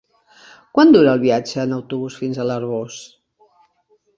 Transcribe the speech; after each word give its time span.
Quant 0.77 0.93
dura 0.95 1.11
el 1.17 1.21
viatge 1.25 1.59
en 1.65 1.75
autobús 1.77 2.17
fins 2.23 2.41
a 2.45 2.49
l'Arboç? 2.53 2.99